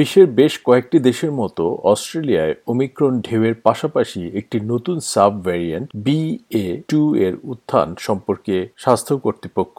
বিশ্বের 0.00 0.28
বেশ 0.40 0.52
কয়েকটি 0.64 0.98
দেশের 1.08 1.32
মতো 1.32 1.64
অস্ট্রেলিয়ায় 1.92 2.54
ওমিক্রন 2.66 3.14
ঢেউয়ের 3.20 3.56
পাশাপাশি 3.66 4.22
একটি 4.40 4.56
নতুন 4.72 4.96
sub 5.12 5.32
variant 5.46 5.86
B 6.06 6.20
A 6.62 6.66
two 6.90 7.00
এর 7.26 7.34
উত্থান 7.44 7.88
সম্পর্কে 8.06 8.54
স্বাস্থ্য 8.76 9.14
কর্তৃপক্ষ 9.24 9.78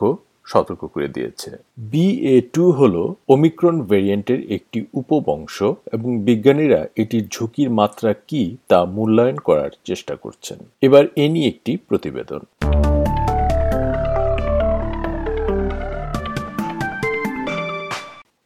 সতর্ক 0.51 0.81
করে 0.93 1.07
দিয়েছে। 1.07 1.49
বি 1.91 2.07
এ 2.33 2.37
টু 2.53 2.63
হল 2.71 2.95
ওমিক্রন 3.29 3.77
ভ্যারিয়েন্টের 3.89 4.39
একটি 4.51 4.79
উপবংশ 4.93 5.57
এবং 5.93 6.09
বিজ্ঞানীরা 6.27 6.81
এটির 6.95 7.25
ঝুঁকির 7.31 7.69
মাত্রা 7.79 8.11
কি 8.29 8.43
তা 8.69 8.79
মূল্যায়ন 8.95 9.37
করার 9.47 9.71
চেষ্টা 9.85 10.13
করছেন। 10.15 10.57
এবার 10.81 11.03
এ 11.23 11.25
নিয়ে 11.33 11.47
একটি 11.47 11.71
প্রতিবেদন। 11.89 12.41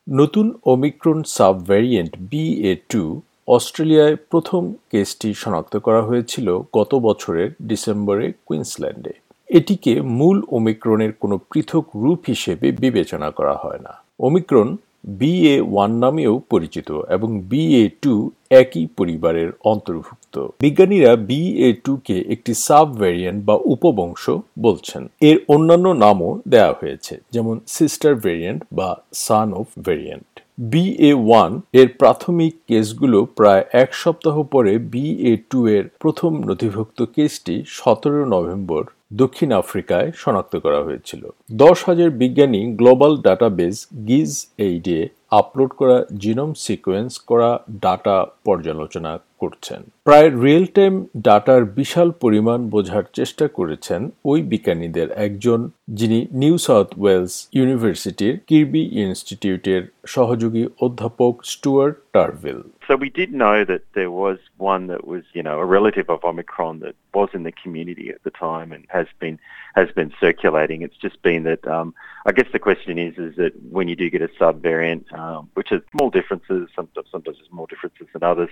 নতুন 0.07 0.53
omicron 0.65 1.19
sub 1.27 1.55
variant 1.67 2.13
B 2.31 2.43
A 2.71 2.73
two 2.89 3.21
অস্ট্রেলিয়ায় 3.47 4.15
প্রথম 4.15 4.73
কেসটি 4.91 5.33
শনাক্ত 5.33 5.77
করা 5.77 6.01
হয়েছিল 6.01 6.47
গত 6.73 6.95
বছরের 6.95 7.49
ডিসেম্বরে 7.61 8.25
কুইন্সল্যান্ডে। 8.45 9.13
এটিকে 9.49 10.01
মূল 10.01 10.41
ওমিক্রনের 10.51 11.11
কোনো 11.13 11.37
পৃথক 11.37 11.85
রূপ 11.95 12.19
হিসেবে 12.27 12.71
বিবেচনা 12.71 13.29
করা 13.31 13.53
হয় 13.53 13.81
না। 13.83 13.93
ওমিক্রন 14.19 14.77
বিএ 15.05 15.55
ওয়ান 15.71 15.91
নামেও 16.03 16.33
পরিচিত 16.51 16.89
এবং 17.15 17.29
বিএ 17.51 17.83
টু 18.01 18.13
একই 18.61 18.85
পরিবারের 18.97 19.49
অন্তর্ভুক্ত। 19.63 20.35
বিজ্ঞানীরা 20.59 21.11
বিএ 21.29 21.69
টু 21.85 21.93
কে 22.07 22.17
একটি 22.33 22.53
সাব 22.65 22.87
ভ্যারিয়েন্ট 23.01 23.39
বা 23.43 23.55
উপবংশ 23.65 24.23
বলছেন। 24.59 25.03
এর 25.21 25.37
অন্যান্য 25.47 25.87
নামও 26.03 26.31
দেওয়া 26.47 26.73
হয়েছে, 26.81 27.13
যেমন 27.31 27.55
সিস্টার 27.67 28.13
ভ্যারিয়েন্ট 28.15 28.59
বা 28.71 28.89
সান 29.13 29.49
অফ 29.53 29.67
ভ্যারিয়েন্ট। 29.85 30.29
বিএ 30.71 31.11
ওয়ানের 31.25 31.89
প্রাথমিক 32.01 32.53
কেসগুলো 32.67 33.17
প্রায় 33.37 33.63
এক 33.73 33.89
সপ্তাহ 33.93 34.35
পরে 34.43 34.73
বিএ 34.93 35.33
টু 35.49 35.59
এর 35.67 35.83
প্রথম 36.01 36.31
নথিভুক্ত 36.49 36.99
কেসটি 37.15 37.55
সতেরো 37.69 38.21
নভেম্বর 38.25 38.83
দক্ষিণ 39.13 39.51
আফ্রিকায় 39.51 40.11
শনাক্ত 40.15 40.55
করা 40.55 40.83
হয়েছিল। 40.83 41.29
দশ 41.51 41.83
হাজার 41.85 42.09
বিজ্ঞানী 42.09 42.75
গ্লোবাল 42.75 43.17
ডাটাবেস 43.17 43.87
গিজ 44.07 44.47
এইডে 44.57 45.09
আপলোড 45.31 45.69
করা 45.69 46.05
জিনোম 46.17 46.53
সিকোয়েন্স 46.53 47.19
করা 47.19 47.59
ডাটা 47.81 48.25
পর্যালোচনা 48.43 49.19
করছেন 49.40 49.80
প্রায় 50.08 50.28
রিয়েল 50.44 50.66
টাইম 50.78 50.94
ডাটার 51.28 51.62
বিশাল 51.78 52.08
পরিমাণ 52.22 52.60
বোঝার 52.74 53.04
চেষ্টা 53.18 53.46
করেছেন 53.58 54.00
ওই 54.24 54.40
বিজ্ঞানীদের 54.52 55.08
একজন 55.26 55.60
যিনি 55.98 56.18
নিউ 56.42 56.56
সাউথ 56.68 56.88
ওয়েলস 57.00 57.34
ইউনিভার্সিটির 57.58 58.34
কিরবি 58.48 58.82
ইনস্টিটিউটের 59.04 59.82
সহযোগী 60.14 60.64
অধ্যাপক 60.86 61.34
Stuart 61.52 61.96
Turville 62.16 62.60
So 62.88 62.96
we 62.96 63.10
did 63.20 63.30
know 63.42 63.58
that 63.72 63.82
there 63.98 64.10
was 64.24 64.38
one 64.74 64.88
that 64.88 65.02
was, 65.12 65.22
you 65.32 65.44
know, 65.46 65.56
a 65.60 65.68
relative 65.78 66.10
of 66.14 66.18
Omicron 66.24 66.74
that 66.84 66.96
was 67.14 67.28
in 67.38 67.42
the 67.44 67.52
community 67.62 68.06
at 68.10 68.22
the 68.26 68.34
time 68.48 68.68
and 68.74 68.82
has 68.98 69.06
been 69.22 69.36
has 69.80 69.88
been 69.98 70.10
circulating. 70.20 70.78
It's 70.82 70.96
just 70.96 71.18
been 71.22 71.42
that 71.44 71.62
um, 71.68 71.88
I 72.26 72.32
guess 72.32 72.48
the 72.52 72.58
question 72.58 72.98
is 72.98 73.14
is 73.16 73.36
that 73.36 73.52
when 73.76 73.86
you 73.86 73.94
do 73.94 74.10
get 74.10 74.22
a 74.22 74.28
subvariant, 74.40 75.04
um, 75.22 75.48
which 75.54 75.68
has 75.68 75.82
small 75.94 76.10
differences, 76.10 76.68
sometimes 76.74 77.06
sometimes 77.12 77.36
there's 77.38 77.52
more 77.52 77.68
differences 77.68 78.08
than 78.12 78.24
others, 78.24 78.50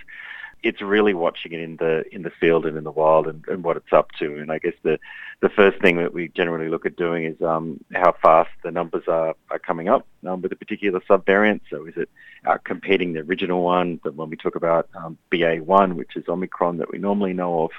it's 0.61 0.81
really 0.81 1.13
watching 1.13 1.53
it 1.53 1.61
in 1.61 1.77
the 1.77 2.03
in 2.13 2.23
the 2.23 2.29
field 2.29 2.65
and 2.65 2.77
in 2.77 2.83
the 2.83 2.91
wild 2.91 3.27
and, 3.27 3.45
and 3.47 3.63
what 3.63 3.77
it's 3.77 3.93
up 3.93 4.11
to. 4.19 4.37
And 4.37 4.51
I 4.51 4.59
guess 4.59 4.73
the 4.83 4.99
the 5.41 5.49
first 5.49 5.79
thing 5.81 5.97
that 5.97 6.13
we 6.13 6.27
generally 6.29 6.69
look 6.69 6.85
at 6.85 6.97
doing 6.97 7.23
is 7.23 7.41
um, 7.41 7.79
how 7.93 8.13
fast 8.21 8.49
the 8.63 8.71
numbers 8.71 9.03
are, 9.07 9.35
are 9.49 9.59
coming 9.59 9.87
up 9.87 10.05
um, 10.27 10.41
with 10.41 10.51
a 10.51 10.57
particular 10.57 10.99
subvariant. 11.09 11.61
So 11.69 11.85
is 11.85 11.95
it 11.95 12.09
out 12.45 12.63
competing 12.65 13.13
the 13.13 13.21
original 13.21 13.63
one? 13.63 14.01
But 14.03 14.15
when 14.15 14.29
we 14.29 14.35
talk 14.35 14.55
about 14.55 14.89
um, 14.95 15.17
BA1, 15.31 15.93
which 15.93 16.17
is 16.17 16.27
Omicron 16.27 16.77
that 16.77 16.91
we 16.91 16.97
normally 16.99 17.33
know 17.33 17.63
of, 17.63 17.71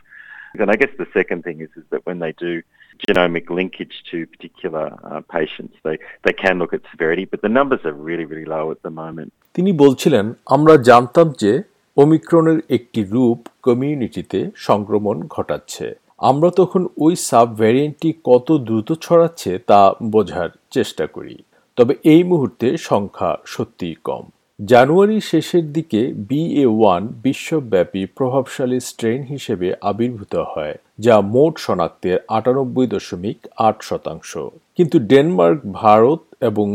and 0.59 0.71
I 0.71 0.77
guess 0.77 0.91
the 0.99 1.07
second 1.13 1.45
thing 1.45 1.61
is 1.61 1.69
is 1.77 1.85
that 1.91 2.05
when 2.07 2.19
they 2.19 2.33
do 2.33 2.63
genomic 3.07 3.51
linkage 3.51 4.05
to 4.11 4.27
particular 4.27 4.97
uh, 5.05 5.21
patients, 5.21 5.77
they 5.85 5.99
they 6.25 6.33
can 6.33 6.59
look 6.59 6.73
at 6.73 6.81
severity, 6.91 7.27
but 7.27 7.43
the 7.43 7.49
numbers 7.49 7.81
are 7.85 7.93
really 7.93 8.25
really 8.25 8.47
low 8.47 8.71
at 8.71 8.81
the 8.83 8.91
moment. 9.03 9.33
তিনি 9.57 9.71
বলছিলেন 9.83 10.27
আমরা 10.57 10.75
জানতাম 10.89 11.27
যে 11.43 11.53
ওমিক্রনের 11.98 12.60
একটি 12.70 13.02
রূপ 13.14 13.40
কমিউনিটিতে 13.66 14.40
সংক্রমণ 14.68 15.16
ঘটাচ্ছে। 15.36 15.86
আমরা 16.30 16.50
তখন 16.60 16.82
ওই 17.06 17.14
সাব 17.28 17.48
ভ্যারিয়েন্টটি 17.60 18.10
কত 18.24 18.48
দ্রুত 18.68 18.90
ছড়াচ্ছে 19.06 19.52
তা 19.70 19.82
বোঝার 20.14 20.50
চেষ্টা 20.76 21.06
করি। 21.16 21.36
তবে 21.78 21.94
এই 22.14 22.24
মুহূর্তে 22.32 22.68
সংখ্যা 22.90 23.32
সত্যিই 23.54 23.98
কম। 24.08 24.24
জানুয়ারি 24.60 25.18
শেষের 25.32 25.66
দিকে 25.76 26.02
বিএ 26.30 26.66
ওয়ান 26.78 27.02
বিশ্বব্যাপী 27.26 28.02
প্রভাবশালী 28.18 28.80
স্ট্রেন 28.90 29.20
হিসেবে 29.24 29.68
আবির্ভূত 29.90 30.34
হয়, 30.54 30.76
যা 31.06 31.16
মোট 31.34 31.54
শনাক্তের 31.66 32.18
আটানব্বই 32.38 32.88
দশমিক 32.96 33.38
আট 33.68 33.78
শতাংশ। 33.90 34.32
কিন্তু 34.78 34.98
ডেনমার্ক, 35.12 35.60
ভারত 35.84 36.22
এবং 36.50 36.68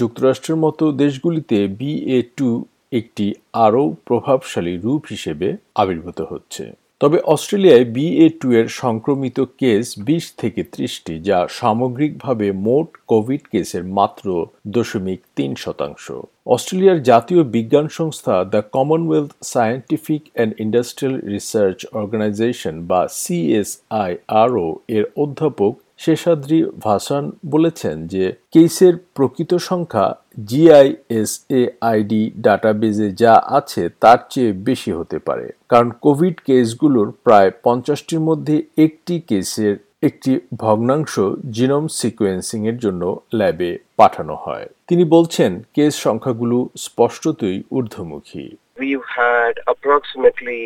যুক্তরাষ্ট্রের 0.00 0.58
মতো 0.64 0.84
দেশগুলিতে 1.02 1.58
বিএ 1.80 2.18
টু 2.38 2.48
একটি 2.92 3.34
আরও 3.52 3.94
প্রভাবশালী 4.08 4.74
রূপ 4.84 5.02
হিসেবে 5.06 5.56
আবির্ভূত 5.74 6.20
হচ্ছে। 6.20 6.72
তবে 7.00 7.18
অস্ট্রেলিয়ায় 7.34 7.84
বিএ 7.84 8.28
টু 8.40 8.48
এর 8.52 8.68
সংক্রমিত 8.68 9.38
কেস 9.60 9.98
বিশ 9.98 10.24
থেকে 10.40 10.62
ত্রিশটি, 10.72 11.14
যা 11.28 11.38
সামগ্রিকভাবে 11.48 12.52
মোট 12.52 12.88
কোভিড 13.06 13.42
কেসের 13.52 13.84
মাত্র 13.98 14.26
দশমিক 14.66 15.20
তিন 15.36 15.50
শতাংশ। 15.64 16.04
অস্ট্রেলিয়ার 16.46 17.02
জাতীয় 17.02 17.42
বিজ্ঞান 17.54 17.86
সংস্থা 17.88 18.34
the 18.52 18.62
Commonwealth 18.76 19.30
Scientific 19.42 20.22
and 20.34 20.52
Industrial 20.64 21.16
Research 21.34 21.78
Organisation, 22.00 22.74
বা 22.90 23.00
সিএসআইআরও 23.20 24.68
এর 24.88 25.04
অধ্যাপক 25.16 25.72
শেষাদ্রি 25.98 26.64
ভাসান 26.64 27.32
বলেছেন 27.46 28.06
যে 28.06 28.32
কেসের 28.52 28.94
প্রকৃত 29.14 29.54
সংখ্যা 29.54 30.16
জিআইএসএআইডি 30.44 32.30
ডাটাবেজে 32.36 33.10
যা 33.10 33.42
আছে 33.46 33.88
তার 33.88 34.18
চেয়ে 34.30 34.52
বেশি 34.52 34.92
হতে 34.92 35.18
পারে। 35.18 35.52
কারণ 35.68 35.90
কোভিড 35.90 36.40
কেসগুলোর 36.40 37.12
প্রায় 37.24 37.50
পঞ্চাশটির 37.62 38.20
মধ্যে 38.20 38.62
একটি 38.78 39.20
কেসের 39.20 39.76
একটি 40.02 40.40
ভগ্নাংশ 40.58 41.20
জিনোম 41.50 41.88
সিকোয়েন্সিং 41.88 42.68
এর 42.68 42.78
জন্য 42.78 43.20
ল্যাবে 43.34 43.78
পাঠানো 43.96 44.34
হয়। 44.34 44.68
তিনি 44.86 45.04
বলছেন 45.04 45.62
কেস 45.74 45.96
সংখ্যাগুলো 45.96 46.68
স্পষ্টতই 46.76 47.62
ঊর্ধ্বমুখী। 47.72 48.56
We've 48.80 49.08
had 49.20 49.54
approximately 49.72 50.64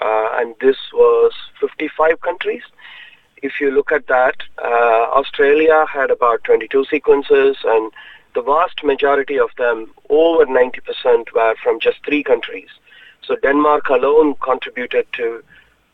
uh, 0.00 0.28
and 0.34 0.54
this 0.60 0.76
was 0.92 1.32
55 1.60 2.20
countries. 2.20 2.62
If 3.42 3.60
you 3.60 3.70
look 3.70 3.92
at 3.92 4.06
that, 4.06 4.36
uh, 4.62 5.08
Australia 5.12 5.84
had 5.92 6.10
about 6.10 6.42
22 6.44 6.86
sequences, 6.86 7.58
and 7.64 7.92
the 8.34 8.42
vast 8.42 8.82
majority 8.84 9.38
of 9.38 9.50
them, 9.56 9.92
over 10.08 10.46
90%, 10.46 11.32
were 11.34 11.54
from 11.62 11.80
just 11.80 12.02
three 12.04 12.22
countries. 12.22 12.68
So 13.22 13.36
Denmark 13.36 13.88
alone 13.88 14.34
contributed 14.36 15.06
to 15.14 15.42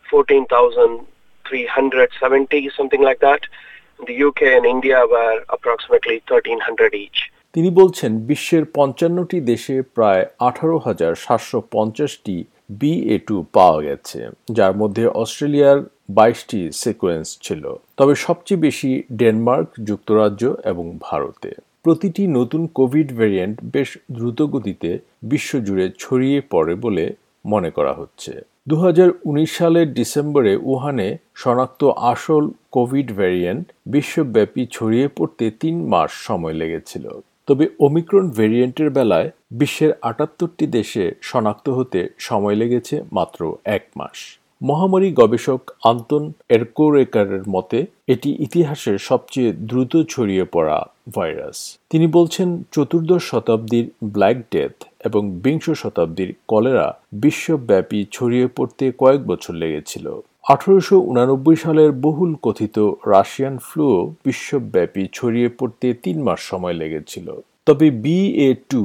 14,370, 0.09 2.69
something 2.77 3.01
like 3.01 3.19
that. 3.21 3.41
The 4.05 4.23
UK 4.23 4.41
and 4.43 4.65
India 4.65 5.05
were 5.09 5.43
approximately 5.49 6.21
1,300 6.27 6.93
each. 6.93 7.31
তিনি 7.53 7.69
বলছেন, 7.79 8.11
বিশ্বের 8.29 8.63
পঞ্চান্নটি 8.77 9.37
দেশে 9.51 9.75
প্রায় 9.95 10.23
আঠারো 10.49 10.77
হাজার 10.77 11.13
সাতশো 11.15 11.59
পঞ্চাশটি 11.75 12.35
BA 12.79 13.17
two 13.27 13.35
পাওয়া 13.55 13.79
গেছে, 13.87 14.19
যার 14.57 14.73
মধ্যে 14.81 15.03
অস্ট্রেলিয়ার 15.21 15.79
বাইশটি 16.17 16.59
সিকোয়েন্স 16.83 17.27
ছিল। 17.45 17.63
তবে 17.97 18.13
সবচেয়ে 18.25 18.63
বেশি 18.67 18.91
ডেনমার্ক, 19.19 19.67
যুক্তরাজ্য 19.89 20.43
এবং 20.71 20.85
ভারতে। 21.07 21.51
প্রতিটি 21.83 22.23
নতুন 22.37 22.61
কোভিড 22.79 23.09
ভ্যারিয়েন্ট 23.19 23.55
বেশ 23.75 23.89
দ্রুতগতিতে 24.11 24.91
বিশ্বজুড়ে 25.31 25.85
ছড়িয়ে 25.99 26.39
পড়ে 26.53 26.73
বলে 26.75 27.05
মনে 27.45 27.69
করা 27.71 27.93
হচ্ছে। 27.99 28.31
দু 28.69 28.75
হাজার 28.75 29.09
উনিশ 29.29 29.49
সালের 29.57 29.87
ডিসেম্বরে 29.93 30.53
উহানে 30.71 31.09
শনাক্ত 31.41 31.81
আসল 32.11 32.43
কোভিড 32.75 33.07
ভ্যারিয়েন্ট 33.19 33.65
বিশ্বব্যাপী 33.93 34.63
ছড়িয়ে 34.71 35.07
পড়তে 35.17 35.45
তিন 35.61 35.75
মাস 35.91 36.11
সময় 36.27 36.55
লেগেছিল। 36.61 37.05
তবে 37.47 37.65
ওমিক্রন 37.79 38.29
ভেরিয়েন্টের 38.29 38.89
বেলায় 38.89 39.31
বিশ্বের 39.51 39.91
আটাত্তরটি 40.01 40.67
দেশে 40.67 41.11
শনাক্ত 41.21 41.69
হতে 41.69 42.09
সময় 42.17 42.55
লেগেছে 42.55 42.95
মাত্র 43.11 43.55
এক 43.65 43.83
মাস। 43.95 44.17
মহামারী 44.61 45.11
গবেষক 45.11 45.61
আন্তন 45.83 46.31
এরকোরেকারের 46.49 47.43
মতে, 47.49 47.85
এটি 48.07 48.29
ইতিহাসের 48.39 48.97
সবচেয়ে 48.97 49.53
দ্রুত 49.53 49.93
ছড়িয়ে 50.09 50.45
পড়া 50.45 50.79
ভাইরাস। 51.15 51.79
তিনি 51.89 52.07
বলছেন, 52.07 52.63
চতুর্দশ 52.71 53.23
শতাব্দীর 53.23 53.85
ব্ল্যাক 54.03 54.37
ডেথ 54.51 54.83
এবং 54.99 55.21
বিংশ 55.43 55.65
শতাব্দীর 55.69 56.33
কলেরা 56.47 56.87
বিশ্বব্যাপী 57.13 58.05
ছড়িয়ে 58.11 58.47
পড়তে 58.47 58.91
কয়েক 58.97 59.21
বছর 59.27 59.53
লেগেছিল। 59.53 60.21
আঠারোশো 60.43 60.95
উনানব্বই 61.11 61.55
সালের 61.55 61.91
বহুল 62.05 62.31
কথিত 62.41 62.77
রাশিয়ান 63.13 63.55
ফ্লুও 63.57 63.97
বিশ্বব্যাপী 64.25 65.03
ছড়িয়ে 65.13 65.49
পড়তে 65.59 65.87
তিন 66.03 66.17
মাস 66.21 66.39
সময় 66.41 66.75
লেগেছিল। 66.81 67.27
তবে 67.65 67.87
বিএ 68.03 68.49
টু 68.69 68.83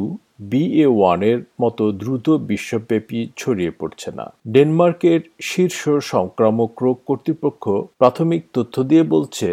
বিএ 0.51 0.87
ওয়ানের 0.97 1.39
মতো 1.61 1.85
দ্রুত 1.93 2.27
বিশ্বব্যাপী 2.51 3.21
ছড়িয়ে 3.37 3.73
পড়ছে 3.79 4.11
না। 4.19 4.27
ডেনমার্কের 4.49 5.21
শীর্ষ 5.41 5.81
সংক্রামক 6.13 6.73
রোগ 6.83 6.97
কর্তৃপক্ষ 7.07 7.65
প্রাথমিক 7.99 8.43
তথ্য 8.55 8.75
দিয়ে 8.83 9.05
বলছে 9.15 9.49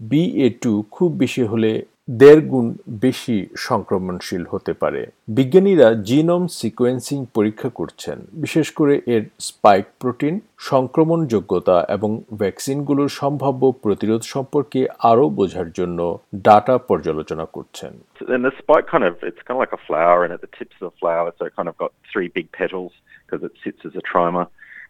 বিএ 0.00 0.48
টু 0.62 0.72
খুব 0.90 1.10
বেশি 1.18 1.42
হলে 1.42 1.70
দেড় 2.10 2.40
গুণ 2.40 2.74
বেশি 2.88 3.46
সংক্রমণশীল 3.56 4.44
হতে 4.50 4.72
পারে। 4.72 5.06
বিজ্ঞানীরা 5.28 5.94
জিনোম 5.94 6.46
সিকোয়েন্সিং 6.46 7.26
পরীক্ষা 7.34 7.68
করছেন। 7.68 8.18
বিশেষ 8.32 8.70
করে 8.70 9.00
এর 9.06 9.22
স্পাইক 9.40 9.84
প্রোটিন 10.00 10.40
সংক্রমণ 10.58 11.26
যোগ্যতা 11.26 11.86
এবং 11.88 12.22
ভ্যাকসিনগুলোর 12.34 13.08
সম্ভাব্য 13.08 13.72
প্রতিরোধ 13.82 14.22
সম্পর্কে 14.22 14.86
আরও 14.98 15.28
বোঝার 15.28 15.70
জন্য 15.70 16.18
ডাটা 16.34 16.78
পর্যালোচনা 16.78 17.44
করছেন। 17.44 17.92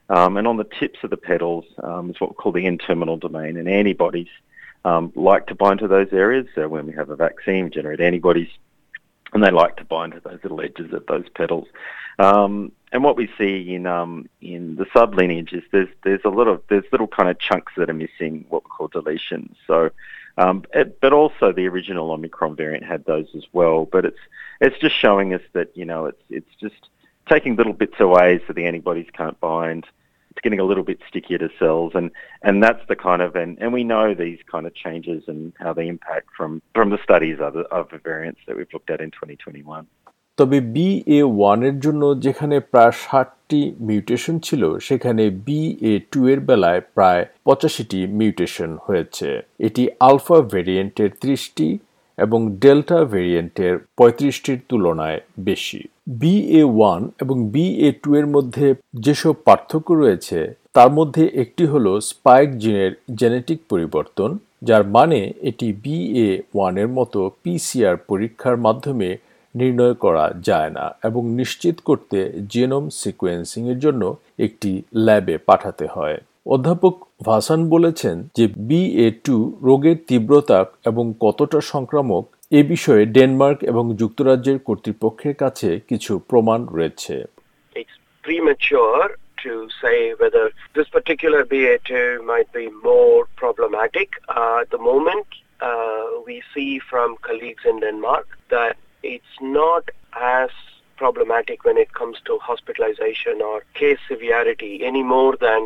Um, 0.09 0.37
and 0.37 0.47
on 0.47 0.57
the 0.57 0.71
tips 0.81 0.99
of 1.05 1.11
the 1.11 1.23
petals 1.31 1.65
um, 1.83 2.05
is 2.11 2.21
what 2.21 2.31
we 2.31 2.37
call 2.41 2.53
the 2.53 2.67
N-terminal 2.75 3.19
domain, 3.27 3.53
and 3.61 3.69
antibodies 3.81 4.33
um, 4.87 5.13
like 5.17 5.49
to 5.49 5.55
bind 5.57 5.81
to 5.81 5.89
those 5.89 6.13
areas. 6.13 6.47
So 6.55 6.69
when 6.69 6.87
we 6.87 6.93
have 6.93 7.11
a 7.11 7.17
vaccine, 7.17 7.65
we 7.65 7.71
generate 7.71 8.01
antibodies, 8.01 8.49
and 9.33 9.43
they 9.43 9.51
like 9.51 9.77
to 9.79 9.85
bind 9.85 10.13
to 10.13 10.21
those 10.21 10.39
little 10.45 10.61
edges 10.61 10.93
of 10.93 11.05
those 11.07 11.29
petals. 11.35 11.67
Um, 12.21 12.71
and 12.93 13.03
what 13.03 13.17
we 13.17 13.29
see 13.37 13.75
in 13.75 13.87
um, 13.87 14.29
in 14.41 14.77
the 14.77 14.85
sublineage 14.87 15.53
is 15.53 15.65
there's 15.73 15.89
there's 16.05 16.25
a 16.25 16.29
lot 16.29 16.47
of 16.47 16.63
there's 16.69 16.85
little 16.93 17.09
kind 17.09 17.29
of 17.29 17.37
chunks 17.41 17.73
that 17.77 17.91
are 17.91 17.95
missing, 17.95 18.47
what 18.49 18.63
we 18.63 18.71
call 18.71 18.89
deletions. 18.89 19.57
So, 19.67 19.91
um, 20.39 20.65
it, 20.73 21.01
but 21.01 21.13
also 21.13 21.51
the 21.51 21.67
original 21.67 22.13
Omicron 22.13 22.55
variant 22.55 22.85
had 22.85 23.05
those 23.07 23.27
as 23.35 23.45
well. 23.53 23.87
But 23.87 24.05
it's 24.05 24.21
it's 24.61 24.79
just 24.79 24.95
showing 24.95 25.35
us 25.35 25.43
that 25.53 25.77
you 25.77 25.85
know 25.85 26.07
it's 26.07 26.23
it's 26.31 26.55
just 26.61 26.89
taking 27.29 27.57
little 27.57 27.73
bits 27.73 27.99
away 27.99 28.41
so 28.47 28.53
the 28.53 28.67
antibodies 28.67 29.09
can't 29.13 29.39
bind 29.41 29.85
getting 30.47 30.65
a 30.65 30.69
little 30.71 30.87
bit 30.91 30.99
stickier 31.09 31.39
to 31.39 31.51
cells 31.61 31.93
and 31.95 32.09
and 32.43 32.55
that's 32.65 32.85
the 32.89 32.99
kind 32.99 33.21
of 33.21 33.31
and, 33.37 33.53
and 33.61 33.71
we 33.73 33.83
know 33.85 34.07
these 34.17 34.41
kind 34.53 34.67
of 34.69 34.73
changes 34.77 35.21
and 35.27 35.41
how 35.65 35.73
they 35.73 35.87
impact 35.89 36.27
from 36.39 36.51
from 36.77 36.89
the 36.91 37.01
studies 37.07 37.39
of 37.41 37.53
the, 37.55 37.65
of 37.73 37.85
the 37.93 38.01
variants 38.11 38.41
that 38.47 38.55
we've 38.57 38.73
looked 38.73 38.91
at 38.91 39.01
in 39.01 39.11
2021 39.13 39.87
তবে 40.39 40.59
B 40.75 40.89
A 41.19 41.21
ওয়ানের 41.37 41.77
জন্য 41.85 42.03
যেখানে 42.25 42.57
প্রায় 42.73 42.95
ষাটটি 43.05 43.61
mutation 43.89 44.35
ছিল 44.39 44.63
সেখানে 44.89 45.25
B 45.47 45.61
A 45.91 45.95
two 46.13 46.21
এর 46.33 46.41
বেলায় 46.49 46.81
প্রায় 46.97 47.23
পঁচাশিটি 47.47 48.01
মিউটেশন 48.19 48.71
হয়েছে 48.87 49.29
এটি 49.67 49.83
আলফা 50.09 50.39
ভেরিয়েন্টের 50.55 51.11
ত্রিশটি 51.23 51.69
এবং 52.19 52.41
ডেল্টা 52.63 52.99
ভেরিয়েন্টের 53.15 53.75
পঁয়ত্রিশটির 53.99 54.59
তুলনায় 54.69 55.21
বেশি 55.41 55.81
বিএ 56.07 56.63
ওয়ান 56.77 57.03
এবং 57.23 57.37
বিএ 57.55 57.91
টু 58.03 58.11
এর 58.19 58.27
মধ্যে 58.27 58.67
যেসব 59.05 59.35
পার্থক্য 59.47 59.89
রয়েছে, 59.93 60.39
তার 60.77 60.91
মধ্যে 60.99 61.23
একটি 61.43 61.65
হলো 61.73 61.93
স্পাইক 62.11 62.49
জিনের 62.59 62.93
জেনেটিক 63.21 63.59
পরিবর্তন, 63.71 64.31
যার 64.63 64.85
মানে 64.97 65.21
এটি 65.51 65.69
বিএ 65.85 66.31
ওয়ানের 66.55 66.89
মতো 66.89 67.21
পিসিআর 67.43 67.97
পরীক্ষার 68.11 68.57
মাধ্যমে 68.57 69.09
নির্ণয় 69.55 69.97
করা 70.05 70.25
যায় 70.49 70.71
না 70.71 70.87
এবং 71.09 71.23
নিশ্চিত 71.41 71.77
করতে 71.89 72.19
জেনোম 72.53 72.85
সিকোয়েন্সিংয়ের 73.01 73.79
জন্য 73.79 74.03
একটি 74.39 74.71
ল্যাবে 75.07 75.35
পাঠাতে 75.49 75.87
হয়। 75.95 76.19
অধ্যাপক 76.47 76.95
ভাসান 77.27 77.61
বলেছেন 77.69 78.17
যে 78.37 78.45
বিএ 78.69 79.09
টু 79.25 79.37
রোগের 79.63 79.99
তীব্রতা 80.09 80.61
এবং 80.85 81.05
কতটা 81.21 81.61
সংক্রামক 81.73 82.25
এ 82.51 82.61
বিষয়ে 82.63 83.05
ডেনমার্ক 83.17 83.59
এবং 83.65 83.85
যুক্তরাজ্যের 83.97 84.59
কর্তৃপক্ষের 84.59 85.35
কাছে 85.35 85.69
কিছু 85.89 86.13
প্রমাণ 86.31 86.61
রয়েছে 86.77 87.17
to 89.39 89.57
say 89.83 89.99
whether 90.15 90.45
this 90.75 90.89
particular 90.89 91.41
BA2 91.45 91.91
might 92.25 92.51
be 92.53 92.67
more 92.91 93.21
problematic. 93.37 94.09
Uh, 94.29 94.59
at 94.63 94.71
the 94.71 94.83
moment, 94.91 95.27
uh, 95.61 96.05
we 96.27 96.37
see 96.53 96.71
from 96.91 97.09
colleagues 97.29 97.65
in 97.65 97.77
Denmark 97.81 98.27
that 98.51 98.75
it's 99.05 99.37
not 99.59 99.85
as 100.37 100.51
problematic 100.99 101.59
when 101.67 101.77
it 101.85 101.91
comes 101.93 102.17
to 102.27 102.33
hospitalization 102.41 103.37
or 103.43 103.57
case 103.75 104.03
severity 104.09 104.75
any 104.83 105.05
more 105.15 105.35
than 105.39 105.61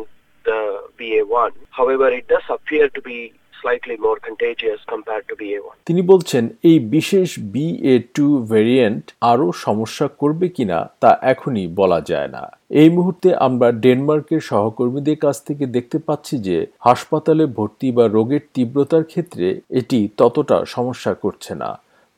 the 0.45 0.59
BA1. 0.97 1.51
However, 1.71 2.07
it 2.09 2.27
does 2.27 2.47
appear 2.49 2.89
to 2.89 3.01
be 3.01 3.33
slightly 3.53 3.95
more 3.97 4.17
contagious 4.19 4.79
compared 4.85 5.25
to 5.29 5.33
BA1. 5.35 5.73
তিনি 5.87 6.01
বলছেন 6.01 6.43
এই 6.63 6.77
বিশেষ 6.95 7.29
BA2 7.53 8.17
variant 8.51 9.03
আরও 9.31 9.47
সমস্যা 9.65 10.07
করবে 10.21 10.47
কিনা 10.49 10.79
তা 11.01 11.11
এখনই 11.33 11.67
বলা 11.79 11.99
যায় 12.01 12.29
না 12.35 12.43
এই 12.81 12.89
মুহূর্তে 12.89 13.29
আমরা 13.47 13.67
ডেনমার্কের 13.85 14.41
সহকর্মীদের 14.41 15.17
কাছ 15.25 15.37
থেকে 15.47 15.65
দেখতে 15.75 15.97
পাচ্ছি 16.07 16.35
যে 16.47 16.57
হাসপাতালে 16.79 17.43
ভর্তি 17.57 17.87
বা 17.91 18.05
রোগের 18.07 18.43
তীব্রতার 18.53 19.03
ক্ষেত্রে 19.03 19.47
এটি 19.79 19.99
ততটা 20.17 20.57
সমস্যা 20.65 21.13
করছে 21.23 21.53
না 21.55 21.69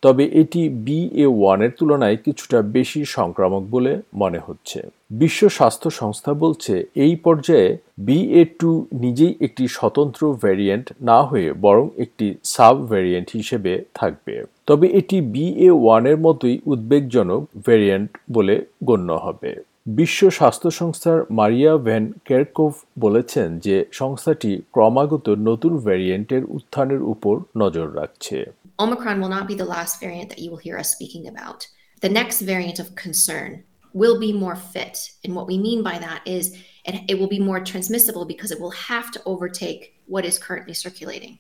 তবে 0.04 0.24
এটি 0.42 0.62
বিএ 0.88 1.28
ওয়ানের 1.38 1.72
তুলনায় 1.80 2.18
কিছুটা 2.26 2.60
বেশি 2.78 3.02
সংক্রামক 3.18 3.64
বলে 3.74 3.92
মনে 4.22 4.40
হচ্ছে। 4.48 4.80
বিশ্ব 5.22 5.42
স্বাস্থ্য 5.58 5.90
সংস্থা 6.02 6.32
বলছে, 6.44 6.74
এই 7.06 7.14
পর্যায়ে 7.26 7.70
বিএ 8.08 8.44
টু 8.60 8.72
নিজেই 9.04 9.34
একটি 9.46 9.64
স্বতন্ত্র 9.78 10.22
ভ্যারিয়েন্ট 10.44 10.86
না 11.10 11.20
হয়ে 11.30 11.50
বরং 11.66 11.86
একটি 12.04 12.28
সাব 12.54 12.76
ভ্যারিয়েন্ট 12.92 13.28
হিসেবে 13.40 13.74
থাকবে। 13.94 14.36
তবে 14.66 14.86
এটি 15.00 15.18
বিএ 15.34 15.70
ওয়ানের 15.82 16.18
মতোই 16.26 16.56
উদ্বেগজনক 16.66 17.42
ভ্যারিয়েন্ট 17.66 18.10
বলে 18.32 18.56
গণ্য 18.84 19.10
হবে। 19.26 19.52
বিশ্ব 19.98 20.22
স্বাস্থ্য 20.30 20.70
সংস্থার 20.72 21.20
মারিয়া 21.40 21.74
ভ্যান 21.78 22.04
কেরকোভ 22.28 22.74
বলেছেন 23.00 23.48
যে, 23.66 23.76
সংস্থাটি 23.92 24.52
ক্রমাগত 24.74 25.28
নতুন 25.50 25.74
ভ্যারিয়েন্টের 25.86 26.44
উত্থানের 26.58 27.02
উপর 27.14 27.36
নজর 27.58 27.88
রাখছে। 28.00 28.38
Omicron 28.80 29.22
will 29.22 29.30
not 29.30 29.48
be 29.48 29.56
the 29.56 29.66
last 29.66 30.00
variant 30.00 30.30
that 30.30 30.40
you 30.40 30.50
will 30.50 30.58
hear 30.58 30.78
us 30.78 30.92
speaking 30.92 31.28
about. 31.28 31.68
The 32.02 32.10
next 32.10 32.42
variant 32.42 32.80
of 32.80 32.96
concern 32.96 33.64
will 33.94 34.20
be 34.20 34.34
more 34.34 34.56
fit. 34.56 35.12
And 35.24 35.36
what 35.36 35.48
we 35.48 35.58
mean 35.58 35.84
by 35.84 36.00
that 36.00 36.22
is 36.26 36.58
it, 36.86 37.02
it 37.08 37.20
will 37.20 37.28
be 37.28 37.40
more 37.40 37.60
transmissible 37.60 38.26
because 38.26 38.52
it 38.52 38.60
will 38.60 38.72
have 38.72 39.12
to 39.12 39.22
overtake 39.26 40.02
what 40.08 40.26
is 40.26 40.40
currently 40.40 40.74
circulating. 40.74 41.40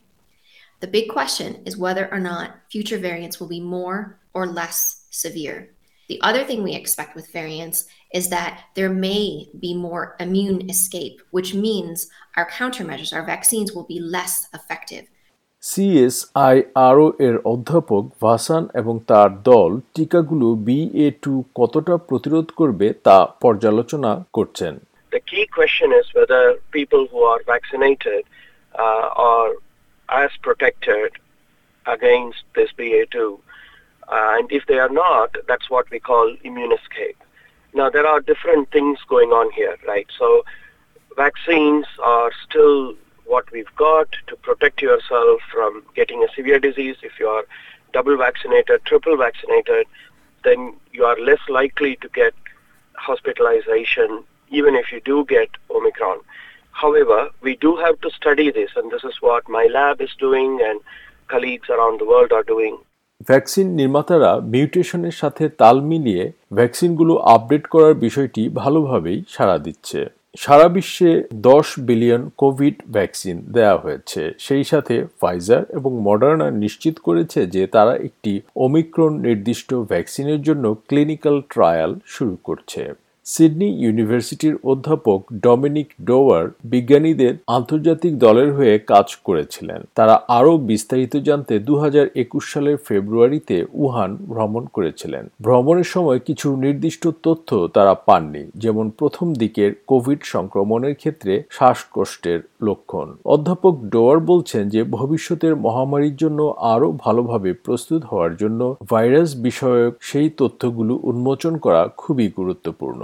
The 0.79 0.87
big 0.87 1.09
question 1.09 1.63
is 1.65 1.77
whether 1.77 2.11
or 2.13 2.19
not 2.19 2.55
future 2.69 2.97
variants 2.97 3.39
will 3.39 3.47
be 3.47 3.59
more 3.59 4.19
or 4.33 4.45
less 4.45 5.07
severe. 5.11 5.69
The 6.09 6.21
other 6.21 6.43
thing 6.43 6.61
we 6.61 6.75
expect 6.75 7.15
with 7.15 7.31
variants 7.31 7.85
is 8.13 8.29
that 8.29 8.65
there 8.75 8.89
may 8.89 9.47
be 9.59 9.73
more 9.73 10.15
immune 10.19 10.69
escape, 10.69 11.21
which 11.31 11.53
means 11.53 12.09
our 12.35 12.49
countermeasures, 12.49 13.13
our 13.13 13.25
vaccines 13.25 13.71
will 13.71 13.85
be 13.85 13.99
less 13.99 14.47
effective. 14.53 15.07
CSIRO 15.73 17.07
এর 17.27 17.35
অধ্যাপক 17.53 18.03
ভাসান 18.23 18.63
এবং 18.81 18.95
তার 19.09 19.29
দল 19.51 19.71
টিকাগুলো 19.95 20.47
BA 20.67 21.07
two 21.23 21.33
কতটা 21.59 21.95
প্রতিরোধ 22.09 22.47
করবে 22.59 22.87
তা 23.07 23.17
পর্যালোচনা 23.43 24.11
করছেন 24.37 24.73
The 25.11 25.23
key 25.31 25.45
question 25.57 25.89
is 25.99 26.05
whether 26.17 26.43
people 26.77 27.03
who 27.11 27.19
are 27.31 27.41
vaccinated 27.55 28.23
uh, 28.83 29.07
are 29.31 29.51
as 30.09 30.31
protected 30.47 31.09
against 31.85 32.41
this 32.55 32.69
BA2. 32.79 33.15
Uh, 34.13 34.29
and 34.35 34.45
if 34.57 34.63
they 34.69 34.79
are 34.85 34.93
not, 35.05 35.29
that's 35.49 35.67
what 35.73 35.85
we 35.93 35.99
call 36.09 36.25
immune 36.49 36.73
escape. 36.79 37.19
Now, 37.73 37.87
there 37.95 38.07
are 38.13 38.19
different 38.31 38.65
things 38.75 38.97
going 39.13 39.31
on 39.41 39.47
here, 39.59 39.77
right? 39.91 40.09
So 40.19 40.27
vaccines 41.25 41.85
are 42.15 42.31
still 42.45 42.77
what 43.24 43.50
we've 43.52 43.74
got 43.76 44.08
to 44.28 44.36
protect 44.36 44.82
yourself 44.82 45.40
from 45.52 45.82
getting 45.94 46.24
a 46.24 46.32
severe 46.34 46.58
disease. 46.58 46.96
If 47.02 47.20
you 47.20 47.28
are 47.28 47.44
double 47.92 48.16
vaccinated, 48.16 48.84
triple 48.84 49.16
vaccinated, 49.16 49.86
then 50.44 50.74
you 50.92 51.04
are 51.04 51.18
less 51.20 51.40
likely 51.48 51.96
to 51.96 52.08
get 52.08 52.34
hospitalization 52.94 54.24
even 54.50 54.74
if 54.74 54.92
you 54.92 55.00
do 55.00 55.24
get 55.24 55.50
Omicron. 55.70 56.18
However, 56.72 57.30
we 57.42 57.56
do 57.56 57.76
have 57.76 58.00
to 58.00 58.10
study 58.10 58.50
this, 58.50 58.70
and 58.76 58.90
this 58.90 59.04
is 59.04 59.16
what 59.20 59.48
my 59.48 59.66
lab 59.66 60.00
is 60.00 60.14
doing 60.18 60.60
and 60.62 60.80
colleagues 61.28 61.68
around 61.68 62.00
the 62.00 62.08
world 62.12 62.32
are 62.32 62.46
doing. 62.54 62.76
Vaccine 63.30 63.66
নির্মাতারা 63.80 64.30
মিউটেশনের 64.54 65.16
সাথে 65.20 65.44
তাল 65.60 65.76
মিলিয়ে 65.90 66.24
ভ্যাকসিনগুলো 66.58 67.14
update 67.34 67.64
করার 67.74 67.94
বিষয়টি 68.06 68.42
ভালোভাবেই 68.60 69.18
সাড়া 69.34 69.56
দিচ্ছে 69.66 70.00
সারা 70.35 70.67
বিশ্বে 70.69 71.11
দশ 71.49 71.67
বিলিয়ন 71.79 72.23
কোভিড 72.37 72.75
ভ্যাকসিন 72.91 73.37
দেওয়া 73.51 73.77
হয়েছে। 73.77 74.21
সেই 74.37 74.63
সাথে 74.63 74.95
ফাইজার 75.21 75.63
এবং 75.73 75.91
মডার্না 76.07 76.47
নিশ্চিত 76.63 76.95
করেছে 76.99 77.39
যে 77.45 77.63
তারা 77.67 77.93
একটি 78.07 78.33
ওমিক্রন 78.55 79.13
নির্দিষ্ট 79.21 79.69
ভ্যাকসিনের 79.91 80.41
জন্য 80.41 80.65
ক্লিনিক্যাল 80.87 81.37
ট্রায়াল 81.53 81.91
শুরু 82.05 82.35
করছে। 82.43 82.81
সিডনি 83.25 83.69
ইউনিভার্সিটির 83.83 84.55
অধ্যাপক 84.63 85.19
ডমিনিক 85.45 85.89
ডোয়ার 86.07 86.45
বিজ্ঞানীদের 86.63 87.33
আন্তর্জাতিক 87.47 88.13
দলের 88.17 88.49
হয়ে 88.53 88.75
কাজ 88.91 89.07
করেছিলেন। 89.27 89.79
তারা 89.95 90.15
আরও 90.27 90.53
বিস্তারিত 90.57 91.13
জানতে 91.27 91.53
দু 91.59 91.73
হাজার 91.79 92.05
একুশ 92.15 92.43
সালের 92.53 92.77
ফেব্রুয়ারিতে 92.87 93.57
উহান 93.73 94.11
ভ্রমণ 94.31 94.63
করেছিলেন। 94.75 95.23
ভ্রমণের 95.41 95.89
সময় 95.95 96.19
কিছু 96.19 96.47
নির্দিষ্ট 96.55 97.03
তথ্য 97.23 97.49
তারা 97.75 97.93
পাননি, 98.07 98.43
যেমন 98.55 98.85
প্রথম 98.99 99.27
দিকের 99.33 99.71
কোভিড 99.87 100.19
সংক্রমণের 100.33 100.95
ক্ষেত্রে 100.95 101.33
শ্বাসকষ্টের 101.49 102.39
লক্ষণ। 102.67 103.07
অধ্যাপক 103.25 103.73
ডোয়ার 103.93 104.17
বলছেন 104.31 104.63
যে, 104.69 104.81
ভবিষ্যতের 104.97 105.53
মহামারীর 105.65 106.15
জন্য 106.15 106.39
আরও 106.73 106.87
ভালোভাবে 107.03 107.49
প্রস্তুত 107.65 108.01
হওয়ার 108.05 108.33
জন্য 108.35 108.61
ভাইরাস 108.91 109.29
বিষয়ক 109.47 109.93
সেই 110.09 110.29
তথ্যগুলো 110.39 110.93
উন্মোচন 111.03 111.53
করা 111.57 111.81
খুবই 112.01 112.27
গুরুত্বপূর্ণ। 112.37 113.01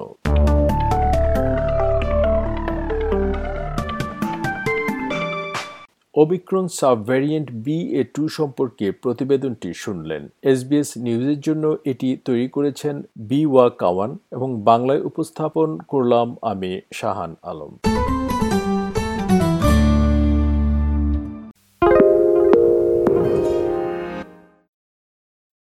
Omicron 6.15 6.65
subvariant 6.79 7.47
B 7.65 7.77
A 7.99 8.03
two 8.15 8.23
সম্পর্কে 8.37 8.85
প্রতিবেদনটি 9.03 9.69
শুনলেন। 9.73 10.21
এসবিএস 10.51 10.89
নিউজের 10.97 11.39
জন্য 11.39 11.63
এটি 11.91 12.09
তৈরি 12.27 12.47
করেছেন 12.55 12.95
বি 13.29 13.41
ওয়া 13.45 13.65
কাওয়ান 13.81 14.11
এবং 14.31 14.49
বাংলায় 14.69 15.01
উপস্থাপন 15.01 15.69
করলাম 15.87 16.27
আমি 16.41 16.71
শাহান 16.93 17.31
আলম। 17.43 17.71